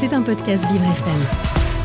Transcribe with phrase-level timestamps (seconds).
[0.00, 1.20] C'est un podcast Vivre FM.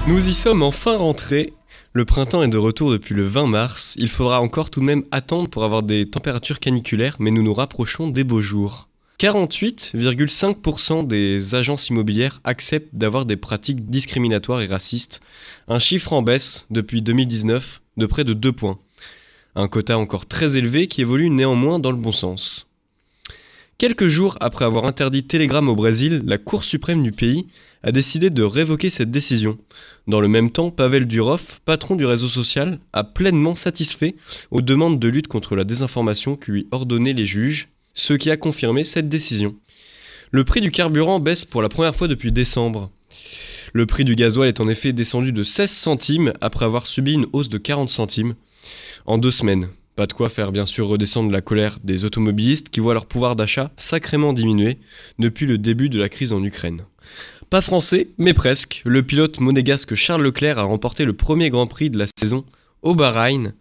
[0.08, 1.52] Nous y sommes enfin rentrés.
[1.92, 3.96] Le printemps est de retour depuis le 20 mars.
[4.00, 7.54] Il faudra encore tout de même attendre pour avoir des températures caniculaires, mais nous nous
[7.54, 8.88] rapprochons des beaux jours.
[9.20, 15.20] 48,5% des agences immobilières acceptent d'avoir des pratiques discriminatoires et racistes,
[15.68, 18.78] un chiffre en baisse depuis 2019 de près de 2 points.
[19.56, 22.70] Un quota encore très élevé qui évolue néanmoins dans le bon sens.
[23.78, 27.48] Quelques jours après avoir interdit Telegram au Brésil, la Cour suprême du pays
[27.84, 29.58] a décidé de révoquer cette décision.
[30.08, 34.16] Dans le même temps, Pavel Durov, patron du réseau social, a pleinement satisfait
[34.50, 38.38] aux demandes de lutte contre la désinformation que lui ordonnaient les juges, ce qui a
[38.38, 39.58] confirmé cette décision.
[40.32, 42.90] Le prix du carburant baisse pour la première fois depuis décembre.
[43.74, 47.28] Le prix du gasoil est en effet descendu de 16 centimes après avoir subi une
[47.34, 48.36] hausse de 40 centimes
[49.06, 49.68] en deux semaines.
[49.96, 53.38] Pas de quoi faire bien sûr redescendre la colère des automobilistes qui voient leur pouvoir
[53.38, 54.78] d'achat sacrément diminuer
[55.20, 56.82] depuis le début de la crise en Ukraine.
[57.50, 58.82] Pas français, mais presque.
[58.84, 62.44] Le pilote monégasque Charles Leclerc a remporté le premier Grand Prix de la saison
[62.82, 63.54] au Bahreïn.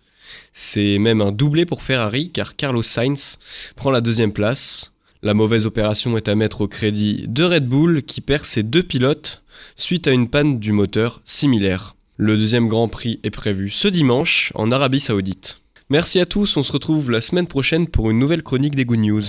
[0.53, 3.39] C'est même un doublé pour Ferrari car Carlos Sainz
[3.77, 4.93] prend la deuxième place.
[5.23, 8.83] La mauvaise opération est à mettre au crédit de Red Bull qui perd ses deux
[8.83, 9.45] pilotes
[9.77, 11.95] suite à une panne du moteur similaire.
[12.17, 15.61] Le deuxième Grand Prix est prévu ce dimanche en Arabie Saoudite.
[15.91, 19.01] Merci à tous, on se retrouve la semaine prochaine pour une nouvelle chronique des Good
[19.01, 19.23] News.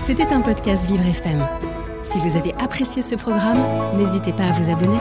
[0.00, 1.46] C'était un podcast Vivre FM.
[2.02, 3.58] Si vous avez apprécié ce programme,
[3.96, 4.98] n'hésitez pas à vous abonner.